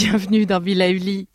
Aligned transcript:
Bienvenue 0.00 0.46
dans 0.46 0.60
Villa 0.60 0.90
Uli. 0.90 1.26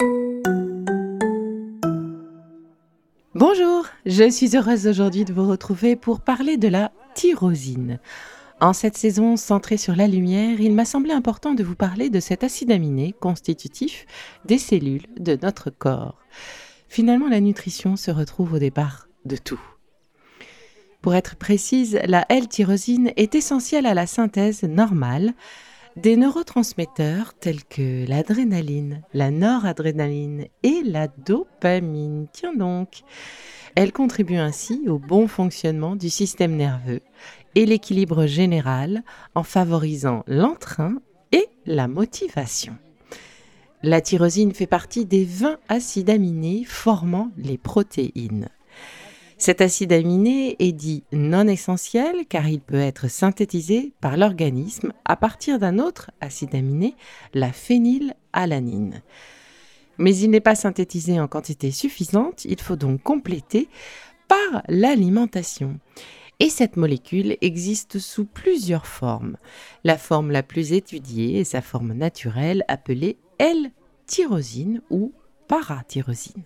Bonjour, 3.35 3.87
je 4.05 4.29
suis 4.31 4.55
heureuse 4.55 4.87
aujourd'hui 4.87 5.25
de 5.25 5.33
vous 5.33 5.49
retrouver 5.49 5.97
pour 5.97 6.21
parler 6.21 6.55
de 6.55 6.69
la 6.69 6.93
tyrosine. 7.13 7.99
En 8.61 8.71
cette 8.71 8.95
saison 8.95 9.35
centrée 9.35 9.75
sur 9.75 9.97
la 9.97 10.07
lumière, 10.07 10.61
il 10.61 10.73
m'a 10.73 10.85
semblé 10.85 11.11
important 11.11 11.53
de 11.53 11.61
vous 11.61 11.75
parler 11.75 12.09
de 12.09 12.21
cet 12.21 12.45
acide 12.45 12.71
aminé 12.71 13.13
constitutif 13.19 14.05
des 14.45 14.59
cellules 14.59 15.07
de 15.19 15.37
notre 15.41 15.69
corps. 15.69 16.17
Finalement, 16.87 17.27
la 17.27 17.41
nutrition 17.41 17.97
se 17.97 18.11
retrouve 18.11 18.53
au 18.53 18.59
départ 18.59 19.09
de 19.25 19.35
tout. 19.35 19.59
Pour 21.01 21.15
être 21.15 21.35
précise, 21.35 21.99
la 22.05 22.25
L-tyrosine 22.29 23.11
est 23.17 23.35
essentielle 23.35 23.85
à 23.85 23.93
la 23.93 24.07
synthèse 24.07 24.63
normale 24.63 25.33
des 25.95 26.17
neurotransmetteurs 26.17 27.33
tels 27.35 27.63
que 27.63 28.07
l'adrénaline, 28.07 29.03
la 29.13 29.31
noradrénaline 29.31 30.47
et 30.63 30.81
la 30.83 31.07
dopamine. 31.07 32.27
Tiens 32.33 32.55
donc. 32.55 33.03
Elle 33.75 33.91
contribue 33.91 34.37
ainsi 34.37 34.83
au 34.87 34.99
bon 34.99 35.27
fonctionnement 35.27 35.95
du 35.95 36.09
système 36.09 36.55
nerveux 36.55 37.01
et 37.55 37.65
l'équilibre 37.65 38.25
général 38.25 39.03
en 39.35 39.43
favorisant 39.43 40.23
l'entrain 40.27 40.95
et 41.31 41.47
la 41.65 41.87
motivation. 41.87 42.77
La 43.81 43.99
tyrosine 43.99 44.53
fait 44.53 44.67
partie 44.67 45.05
des 45.05 45.25
20 45.25 45.57
acides 45.69 46.09
aminés 46.09 46.63
formant 46.65 47.31
les 47.37 47.57
protéines. 47.57 48.49
Cet 49.45 49.59
acide 49.59 49.91
aminé 49.91 50.55
est 50.59 50.71
dit 50.71 51.03
non 51.11 51.49
essentiel 51.49 52.25
car 52.29 52.47
il 52.47 52.61
peut 52.61 52.79
être 52.79 53.09
synthétisé 53.09 53.91
par 53.99 54.15
l'organisme 54.15 54.93
à 55.03 55.17
partir 55.17 55.59
d'un 55.59 55.79
autre 55.79 56.11
acide 56.21 56.55
aminé, 56.55 56.95
la 57.33 57.51
phénylalanine. 57.51 59.01
Mais 59.97 60.15
il 60.15 60.29
n'est 60.29 60.39
pas 60.39 60.55
synthétisé 60.55 61.19
en 61.19 61.27
quantité 61.27 61.71
suffisante, 61.71 62.45
il 62.45 62.61
faut 62.61 62.77
donc 62.77 63.03
compléter 63.03 63.67
par 64.29 64.63
l'alimentation. 64.69 65.77
Et 66.39 66.49
cette 66.49 66.77
molécule 66.77 67.35
existe 67.41 67.99
sous 67.99 68.23
plusieurs 68.23 68.87
formes. 68.87 69.35
La 69.83 69.97
forme 69.97 70.31
la 70.31 70.43
plus 70.43 70.71
étudiée 70.71 71.41
est 71.41 71.43
sa 71.43 71.61
forme 71.61 71.91
naturelle 71.91 72.63
appelée 72.69 73.17
L-tyrosine 73.39 74.81
ou 74.89 75.11
paratyrosine. 75.49 76.45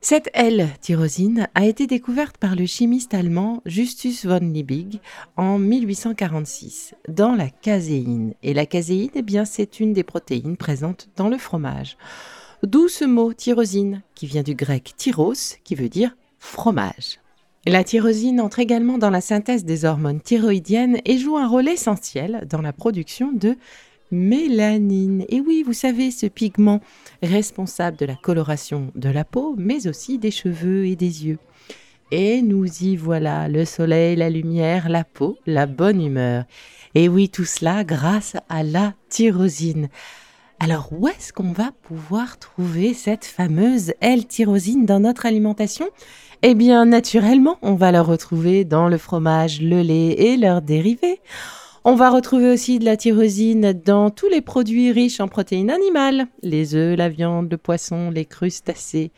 Cette 0.00 0.30
L-tyrosine 0.32 1.48
a 1.56 1.66
été 1.66 1.88
découverte 1.88 2.38
par 2.38 2.54
le 2.54 2.66
chimiste 2.66 3.14
allemand 3.14 3.62
Justus 3.66 4.26
von 4.26 4.38
Liebig 4.38 5.00
en 5.36 5.58
1846 5.58 6.94
dans 7.08 7.34
la 7.34 7.48
caséine. 7.50 8.34
Et 8.44 8.54
la 8.54 8.64
caséine, 8.64 9.10
eh 9.16 9.22
bien, 9.22 9.44
c'est 9.44 9.80
une 9.80 9.92
des 9.92 10.04
protéines 10.04 10.56
présentes 10.56 11.08
dans 11.16 11.28
le 11.28 11.36
fromage. 11.36 11.96
D'où 12.62 12.86
ce 12.86 13.04
mot 13.04 13.32
tyrosine, 13.32 14.02
qui 14.14 14.26
vient 14.26 14.44
du 14.44 14.54
grec 14.54 14.94
tyros, 14.96 15.56
qui 15.64 15.74
veut 15.74 15.88
dire 15.88 16.16
fromage. 16.38 17.18
La 17.66 17.82
tyrosine 17.82 18.40
entre 18.40 18.60
également 18.60 18.98
dans 18.98 19.10
la 19.10 19.20
synthèse 19.20 19.64
des 19.64 19.84
hormones 19.84 20.20
thyroïdiennes 20.20 21.00
et 21.06 21.18
joue 21.18 21.36
un 21.36 21.48
rôle 21.48 21.68
essentiel 21.68 22.46
dans 22.48 22.62
la 22.62 22.72
production 22.72 23.32
de 23.32 23.56
mélanine. 24.10 25.24
Et 25.28 25.40
oui, 25.40 25.62
vous 25.64 25.72
savez, 25.72 26.10
ce 26.10 26.26
pigment 26.26 26.80
responsable 27.22 27.96
de 27.96 28.06
la 28.06 28.16
coloration 28.16 28.90
de 28.94 29.08
la 29.08 29.24
peau, 29.24 29.54
mais 29.58 29.86
aussi 29.86 30.18
des 30.18 30.30
cheveux 30.30 30.86
et 30.86 30.96
des 30.96 31.26
yeux. 31.26 31.38
Et 32.10 32.40
nous 32.40 32.66
y 32.82 32.96
voilà, 32.96 33.48
le 33.48 33.64
soleil, 33.64 34.16
la 34.16 34.30
lumière, 34.30 34.88
la 34.88 35.04
peau, 35.04 35.36
la 35.46 35.66
bonne 35.66 36.00
humeur. 36.00 36.44
Et 36.94 37.08
oui, 37.08 37.28
tout 37.28 37.44
cela 37.44 37.84
grâce 37.84 38.36
à 38.48 38.62
la 38.62 38.94
tyrosine. 39.10 39.88
Alors 40.60 40.88
où 40.90 41.06
est-ce 41.06 41.32
qu'on 41.32 41.52
va 41.52 41.70
pouvoir 41.82 42.38
trouver 42.38 42.92
cette 42.94 43.24
fameuse 43.24 43.92
L-tyrosine 44.00 44.86
dans 44.86 45.00
notre 45.00 45.26
alimentation? 45.26 45.86
Eh 46.42 46.54
bien, 46.54 46.86
naturellement, 46.86 47.58
on 47.62 47.74
va 47.74 47.92
la 47.92 48.02
retrouver 48.02 48.64
dans 48.64 48.88
le 48.88 48.98
fromage, 48.98 49.60
le 49.60 49.82
lait 49.82 50.12
et 50.12 50.36
leurs 50.36 50.62
dérivés. 50.62 51.20
On 51.84 51.94
va 51.94 52.10
retrouver 52.10 52.50
aussi 52.50 52.80
de 52.80 52.84
la 52.84 52.96
tyrosine 52.96 53.72
dans 53.72 54.10
tous 54.10 54.28
les 54.28 54.40
produits 54.40 54.90
riches 54.90 55.20
en 55.20 55.28
protéines 55.28 55.70
animales, 55.70 56.26
les 56.42 56.74
œufs, 56.74 56.98
la 56.98 57.08
viande, 57.08 57.50
le 57.50 57.56
poisson, 57.56 58.10
les 58.10 58.24
crustacés. 58.24 59.12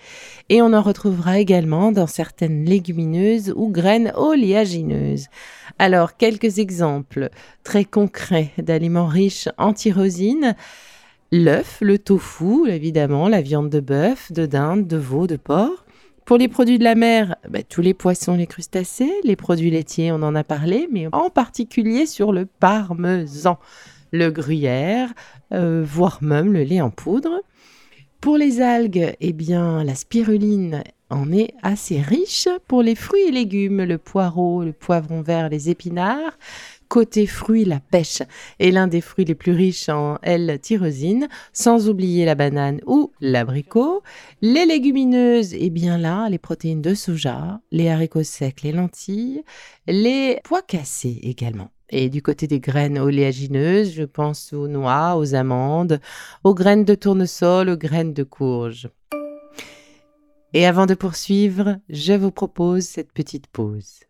Et 0.51 0.61
on 0.61 0.75
en 0.75 0.83
retrouvera 0.83 1.39
également 1.39 1.91
dans 1.91 2.07
certaines 2.07 2.67
légumineuses 2.67 3.55
ou 3.57 3.69
graines 3.69 4.13
oléagineuses. 4.15 5.27
Alors, 5.79 6.19
quelques 6.19 6.59
exemples 6.59 7.31
très 7.65 7.87
concrets 7.87 8.51
d'aliments 8.59 9.07
riches 9.07 9.49
en 9.57 9.73
tyrosine. 9.73 10.55
L'œuf, 11.33 11.79
le 11.81 11.99
tofu, 11.99 12.69
évidemment, 12.69 13.29
la 13.29 13.41
viande 13.41 13.71
de 13.71 13.81
bœuf, 13.81 14.33
de 14.33 14.45
dinde, 14.45 14.87
de 14.87 14.99
veau, 14.99 15.27
de 15.27 15.37
porc. 15.37 15.87
Pour 16.31 16.39
les 16.39 16.47
produits 16.47 16.79
de 16.79 16.85
la 16.85 16.95
mer, 16.95 17.35
bah, 17.49 17.65
tous 17.65 17.81
les 17.81 17.93
poissons, 17.93 18.37
les 18.37 18.47
crustacés, 18.47 19.13
les 19.25 19.35
produits 19.35 19.73
laitiers, 19.73 20.13
on 20.13 20.23
en 20.23 20.37
a 20.37 20.45
parlé, 20.45 20.89
mais 20.93 21.09
en 21.11 21.29
particulier 21.29 22.07
sur 22.07 22.31
le 22.31 22.47
parmesan, 22.47 23.59
le 24.13 24.31
gruyère, 24.31 25.13
euh, 25.53 25.85
voire 25.85 26.23
même 26.23 26.53
le 26.53 26.63
lait 26.63 26.81
en 26.81 26.91
poudre. 26.91 27.41
Pour 28.21 28.37
les 28.37 28.61
algues, 28.61 29.13
eh 29.21 29.33
bien, 29.33 29.83
la 29.83 29.97
spiruline 29.97 30.85
en 31.09 31.33
est 31.33 31.53
assez 31.65 32.01
riche. 32.01 32.47
Pour 32.69 32.85
les 32.85 32.95
fruits 32.95 33.27
et 33.27 33.33
légumes, 33.33 33.83
le 33.83 33.99
poireau, 33.99 34.63
le 34.63 34.73
poivron 34.73 35.23
vert, 35.23 35.49
les 35.49 35.69
épinards, 35.69 36.39
Côté 36.91 37.29
fruits, 37.29 37.65
la 37.65 37.79
pêche 37.79 38.21
est 38.59 38.73
l'un 38.73 38.89
des 38.89 39.01
fruits 39.01 39.25
les 39.25 39.37
plus 39.37 39.53
riches 39.53 39.89
en 39.89 40.19
L-tyrosine, 40.23 41.29
sans 41.53 41.89
oublier 41.89 42.25
la 42.25 42.35
banane 42.35 42.81
ou 42.85 43.13
l'abricot. 43.21 44.03
Les 44.43 44.67
légumineuses, 44.67 45.55
et 45.55 45.67
eh 45.67 45.71
bien 45.71 45.99
là, 45.99 46.29
les 46.29 46.39
protéines 46.39 46.83
de 46.83 46.95
soja, 46.95 47.61
les 47.71 47.89
haricots 47.89 48.25
secs, 48.25 48.63
les 48.65 48.73
lentilles, 48.73 49.45
les 49.87 50.41
pois 50.43 50.63
cassés 50.63 51.21
également. 51.23 51.71
Et 51.91 52.09
du 52.09 52.23
côté 52.23 52.49
des 52.49 52.59
graines 52.59 52.99
oléagineuses, 52.99 53.93
je 53.93 54.03
pense 54.03 54.53
aux 54.53 54.67
noix, 54.67 55.15
aux 55.17 55.37
amandes, 55.37 56.01
aux 56.43 56.55
graines 56.55 56.85
de 56.85 56.97
tournesol, 56.97 57.69
aux 57.69 57.77
graines 57.77 58.15
de 58.15 58.25
courge. 58.25 58.89
Et 60.55 60.67
avant 60.67 60.87
de 60.87 60.95
poursuivre, 60.95 61.79
je 61.89 62.15
vous 62.15 62.33
propose 62.33 62.83
cette 62.83 63.13
petite 63.13 63.47
pause. 63.47 64.10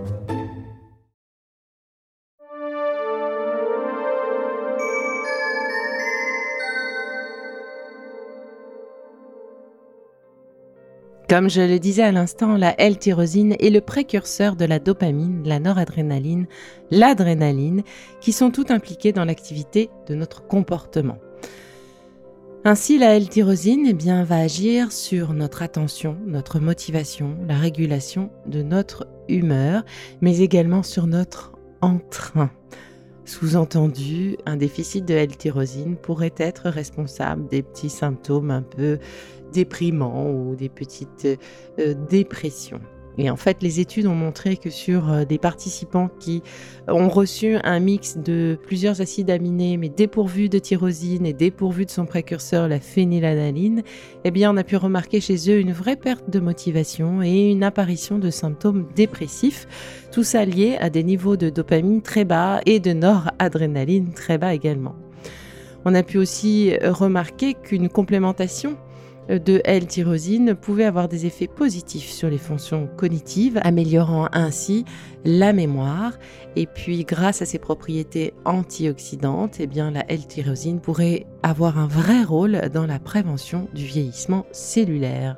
Comme 11.31 11.49
je 11.49 11.61
le 11.61 11.79
disais 11.79 12.03
à 12.03 12.11
l'instant, 12.11 12.57
la 12.57 12.75
L-tyrosine 12.77 13.55
est 13.57 13.69
le 13.69 13.79
précurseur 13.79 14.57
de 14.57 14.65
la 14.65 14.79
dopamine, 14.79 15.43
la 15.45 15.59
noradrénaline, 15.59 16.45
l'adrénaline, 16.91 17.83
qui 18.19 18.33
sont 18.33 18.51
toutes 18.51 18.69
impliquées 18.69 19.13
dans 19.13 19.23
l'activité 19.23 19.89
de 20.07 20.15
notre 20.15 20.45
comportement. 20.45 21.19
Ainsi, 22.65 22.97
la 22.97 23.15
L-tyrosine 23.15 23.85
eh 23.87 23.93
bien, 23.93 24.25
va 24.25 24.39
agir 24.39 24.91
sur 24.91 25.31
notre 25.31 25.61
attention, 25.61 26.17
notre 26.27 26.59
motivation, 26.59 27.37
la 27.47 27.55
régulation 27.55 28.29
de 28.45 28.61
notre 28.61 29.07
humeur, 29.29 29.85
mais 30.19 30.39
également 30.39 30.83
sur 30.83 31.07
notre 31.07 31.53
entrain. 31.79 32.51
Sous-entendu, 33.31 34.35
un 34.45 34.57
déficit 34.57 35.05
de 35.05 35.13
L-tyrosine 35.13 35.95
pourrait 35.95 36.35
être 36.35 36.69
responsable 36.69 37.47
des 37.47 37.63
petits 37.63 37.89
symptômes 37.89 38.51
un 38.51 38.61
peu 38.61 38.99
déprimants 39.53 40.29
ou 40.29 40.53
des 40.57 40.67
petites 40.67 41.25
euh, 41.79 41.93
dépressions. 42.09 42.81
Et 43.17 43.29
en 43.29 43.35
fait, 43.35 43.61
les 43.61 43.79
études 43.79 44.07
ont 44.07 44.15
montré 44.15 44.57
que 44.57 44.69
sur 44.69 45.11
euh, 45.11 45.25
des 45.25 45.37
participants 45.37 46.09
qui 46.19 46.41
ont 46.87 47.09
reçu 47.09 47.55
un 47.63 47.79
mix 47.79 48.17
de 48.17 48.57
plusieurs 48.65 49.01
acides 49.01 49.29
aminés, 49.29 49.77
mais 49.77 49.89
dépourvus 49.89 50.49
de 50.49 50.59
tyrosine 50.59 51.25
et 51.25 51.33
dépourvus 51.33 51.85
de 51.85 51.91
son 51.91 52.05
précurseur, 52.05 52.67
la 52.67 52.79
phénylalaline, 52.79 53.83
eh 54.23 54.31
bien, 54.31 54.53
on 54.53 54.57
a 54.57 54.63
pu 54.63 54.77
remarquer 54.77 55.19
chez 55.19 55.49
eux 55.49 55.59
une 55.59 55.73
vraie 55.73 55.95
perte 55.95 56.29
de 56.29 56.39
motivation 56.39 57.21
et 57.21 57.51
une 57.51 57.63
apparition 57.63 58.17
de 58.17 58.29
symptômes 58.29 58.87
dépressifs, 58.95 59.67
tout 60.11 60.23
ça 60.23 60.45
lié 60.45 60.77
à 60.79 60.89
des 60.89 61.03
niveaux 61.03 61.37
de 61.37 61.49
dopamine 61.49 62.01
très 62.01 62.25
bas 62.25 62.61
et 62.65 62.79
de 62.79 62.93
noradrénaline 62.93 64.13
très 64.13 64.37
bas 64.37 64.53
également. 64.53 64.95
On 65.83 65.95
a 65.95 66.03
pu 66.03 66.17
aussi 66.17 66.73
remarquer 66.83 67.55
qu'une 67.55 67.89
complémentation 67.89 68.77
de 69.37 69.61
L-tyrosine 69.63 70.55
pouvait 70.55 70.85
avoir 70.85 71.07
des 71.07 71.25
effets 71.25 71.47
positifs 71.47 72.09
sur 72.09 72.29
les 72.29 72.37
fonctions 72.37 72.89
cognitives, 72.97 73.59
améliorant 73.63 74.27
ainsi 74.33 74.85
la 75.23 75.53
mémoire. 75.53 76.13
Et 76.55 76.65
puis, 76.65 77.05
grâce 77.05 77.41
à 77.41 77.45
ses 77.45 77.59
propriétés 77.59 78.33
antioxydantes, 78.45 79.59
eh 79.59 79.67
bien, 79.67 79.91
la 79.91 80.09
L-tyrosine 80.11 80.81
pourrait 80.81 81.25
avoir 81.43 81.77
un 81.77 81.87
vrai 81.87 82.23
rôle 82.23 82.69
dans 82.73 82.85
la 82.85 82.99
prévention 82.99 83.67
du 83.73 83.85
vieillissement 83.85 84.45
cellulaire. 84.51 85.37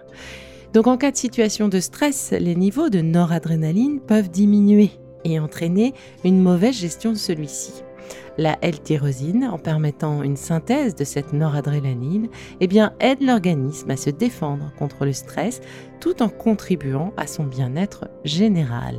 Donc, 0.74 0.88
en 0.88 0.98
cas 0.98 1.12
de 1.12 1.18
situation 1.18 1.68
de 1.68 1.80
stress, 1.80 2.34
les 2.38 2.56
niveaux 2.56 2.90
de 2.90 3.02
noradrénaline 3.02 4.00
peuvent 4.00 4.32
diminuer 4.32 4.90
et 5.24 5.40
entraîner 5.40 5.94
une 6.24 6.42
mauvaise 6.42 6.76
gestion 6.76 7.12
de 7.12 7.18
celui-ci 7.18 7.84
la 8.38 8.58
L-tyrosine, 8.62 9.46
en 9.46 9.58
permettant 9.58 10.24
une 10.24 10.38
synthèse 10.38 10.96
de 10.96 11.04
cette 11.04 11.34
noradrénaline, 11.34 12.30
eh 12.60 12.68
aide 13.00 13.22
l'organisme 13.22 13.92
à 13.92 13.98
se 13.98 14.10
défendre 14.10 14.72
contre 14.78 15.06
le 15.06 15.14
stress 15.14 15.62
tout 16.00 16.22
en 16.22 16.30
contribuant 16.30 17.14
à 17.18 17.28
son 17.28 17.44
bien-être 17.44 18.10
général. 18.26 18.96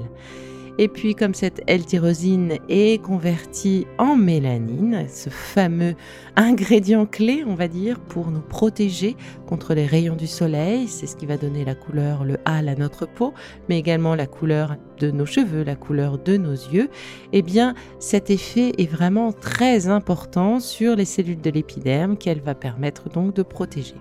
Et 0.77 0.89
puis 0.89 1.15
comme 1.15 1.35
cette 1.35 1.63
L-tyrosine 1.69 2.59
est 2.69 3.01
convertie 3.01 3.87
en 3.97 4.17
mélanine, 4.17 5.07
ce 5.09 5.31
fameux 5.31 5.95
ingrédient 6.35 7.07
clé, 7.07 7.45
on 7.47 7.55
va 7.55 7.69
dire, 7.69 8.01
pour 8.01 8.33
nous 8.33 8.41
protéger 8.41 9.17
contre 9.47 9.75
les 9.75 9.87
rayons 9.87 10.17
du 10.17 10.27
soleil, 10.27 10.89
c'est 10.89 11.07
ce 11.07 11.15
qui 11.15 11.27
va 11.27 11.37
donner 11.37 11.65
la 11.65 11.77
couleur, 11.77 12.25
le 12.25 12.39
hâle 12.45 12.69
à 12.69 12.75
notre 12.75 13.07
peau, 13.07 13.35
mais 13.69 13.79
également 13.79 14.17
la 14.17 14.27
couleur 14.27 14.75
de 14.99 15.13
nos 15.13 15.27
cheveux, 15.27 15.63
la 15.63 15.77
couleur 15.77 16.19
de 16.19 16.37
nos 16.37 16.51
yeux, 16.51 16.91
eh 17.33 17.43
bien 17.43 17.75
cet 18.01 18.31
effet 18.31 18.73
est 18.77 18.91
vraiment 18.91 19.33
très 19.33 19.87
important 19.87 20.59
sur 20.59 20.97
les 20.97 21.05
cellules 21.05 21.41
de 21.41 21.51
l'épiderme 21.51 22.17
qu'elle 22.17 22.41
va 22.41 22.57
permettre 22.57 23.09
donc 23.09 23.33
de 23.33 23.43
protéger. 23.43 23.95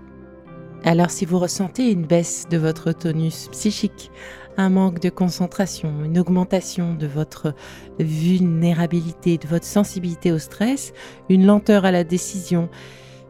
Alors 0.86 1.10
si 1.10 1.24
vous 1.24 1.38
ressentez 1.38 1.90
une 1.90 2.04
baisse 2.04 2.46
de 2.50 2.58
votre 2.58 2.92
tonus 2.92 3.48
psychique, 3.52 4.10
un 4.56 4.70
manque 4.70 5.00
de 5.00 5.10
concentration, 5.10 6.04
une 6.04 6.18
augmentation 6.18 6.94
de 6.94 7.06
votre 7.06 7.54
vulnérabilité, 7.98 9.38
de 9.38 9.46
votre 9.46 9.64
sensibilité 9.64 10.32
au 10.32 10.38
stress, 10.38 10.92
une 11.28 11.46
lenteur 11.46 11.84
à 11.84 11.90
la 11.90 12.04
décision, 12.04 12.68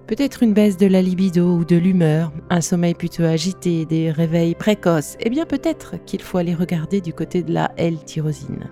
peut-être 0.07 0.43
une 0.43 0.53
baisse 0.53 0.77
de 0.77 0.87
la 0.87 1.03
libido 1.03 1.57
ou 1.57 1.65
de 1.65 1.77
l'humeur, 1.77 2.33
un 2.51 2.61
sommeil 2.61 2.95
plutôt 2.95 3.25
agité, 3.25 3.87
des 3.87 4.11
réveils 4.11 4.55
précoces, 4.55 5.17
eh 5.21 5.31
bien 5.31 5.47
peut-être 5.47 5.97
qu'il 6.05 6.23
faut 6.23 6.39
aller 6.39 6.55
regarder 6.55 7.01
du 7.01 7.13
côté 7.13 7.43
de 7.43 7.53
la 7.53 7.73
L-tyrosine. 7.77 8.69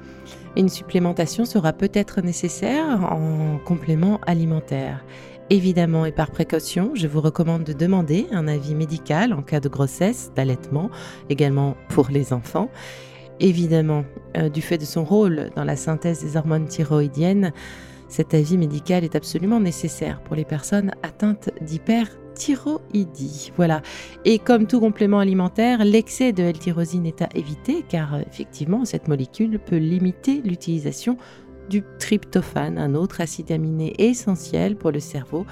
Une 0.56 0.68
supplémentation 0.68 1.46
sera 1.46 1.72
peut-être 1.72 2.20
nécessaire 2.20 3.10
en 3.10 3.58
complément 3.64 4.20
alimentaire. 4.26 5.02
Évidemment 5.52 6.06
et 6.06 6.12
par 6.12 6.30
précaution, 6.30 6.92
je 6.94 7.06
vous 7.06 7.20
recommande 7.20 7.64
de 7.64 7.74
demander 7.74 8.26
un 8.32 8.48
avis 8.48 8.74
médical 8.74 9.34
en 9.34 9.42
cas 9.42 9.60
de 9.60 9.68
grossesse, 9.68 10.32
d'allaitement, 10.34 10.90
également 11.28 11.76
pour 11.90 12.08
les 12.08 12.32
enfants. 12.32 12.70
Évidemment, 13.38 14.06
euh, 14.38 14.48
du 14.48 14.62
fait 14.62 14.78
de 14.78 14.86
son 14.86 15.04
rôle 15.04 15.50
dans 15.54 15.64
la 15.64 15.76
synthèse 15.76 16.24
des 16.24 16.38
hormones 16.38 16.68
thyroïdiennes, 16.68 17.52
cet 18.08 18.32
avis 18.32 18.56
médical 18.56 19.04
est 19.04 19.14
absolument 19.14 19.60
nécessaire 19.60 20.22
pour 20.22 20.36
les 20.36 20.46
personnes 20.46 20.92
atteintes 21.02 21.50
d'hyperthyroïdie. 21.60 23.52
Voilà. 23.54 23.82
Et 24.24 24.38
comme 24.38 24.66
tout 24.66 24.80
complément 24.80 25.18
alimentaire, 25.18 25.84
l'excès 25.84 26.32
de 26.32 26.44
L-tyrosine 26.44 27.04
est 27.04 27.20
à 27.20 27.28
éviter 27.34 27.84
car 27.86 28.18
effectivement 28.20 28.86
cette 28.86 29.06
molécule 29.06 29.58
peut 29.58 29.76
limiter 29.76 30.40
l'utilisation 30.42 31.18
du 31.68 31.82
tryptophane, 31.98 32.78
un 32.78 32.94
autre 32.94 33.20
acide 33.20 33.52
aminé 33.52 33.94
essentiel 33.98 34.76
pour 34.76 34.90
le 34.90 35.00
cerveau 35.00 35.46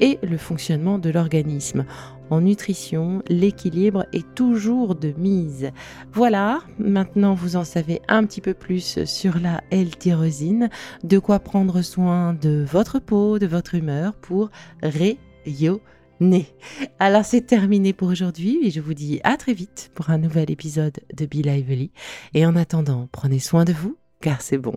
et 0.00 0.18
le 0.22 0.36
fonctionnement 0.36 0.98
de 0.98 1.10
l'organisme. 1.10 1.84
En 2.30 2.42
nutrition, 2.42 3.22
l'équilibre 3.28 4.04
est 4.12 4.34
toujours 4.34 4.94
de 4.94 5.14
mise. 5.16 5.70
Voilà, 6.12 6.60
maintenant 6.78 7.34
vous 7.34 7.56
en 7.56 7.64
savez 7.64 8.02
un 8.08 8.24
petit 8.24 8.40
peu 8.40 8.54
plus 8.54 9.04
sur 9.04 9.38
la 9.38 9.62
L-tyrosine, 9.70 10.68
de 11.04 11.18
quoi 11.18 11.38
prendre 11.38 11.80
soin 11.82 12.34
de 12.34 12.64
votre 12.70 12.98
peau, 12.98 13.38
de 13.38 13.46
votre 13.46 13.74
humeur 13.74 14.14
pour 14.14 14.50
rayonner. 14.82 16.46
Alors 16.98 17.24
c'est 17.24 17.46
terminé 17.46 17.92
pour 17.92 18.08
aujourd'hui 18.08 18.58
et 18.62 18.70
je 18.70 18.80
vous 18.80 18.94
dis 18.94 19.20
à 19.24 19.36
très 19.36 19.54
vite 19.54 19.90
pour 19.94 20.10
un 20.10 20.18
nouvel 20.18 20.50
épisode 20.50 20.98
de 21.14 21.26
Be 21.26 21.44
Lively. 21.46 21.92
Et 22.34 22.44
en 22.44 22.56
attendant, 22.56 23.08
prenez 23.10 23.38
soin 23.38 23.64
de 23.64 23.72
vous 23.72 23.96
car 24.20 24.42
c'est 24.42 24.58
bon 24.58 24.76